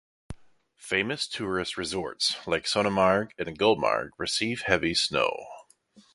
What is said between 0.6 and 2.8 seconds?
Famous tourist resorts like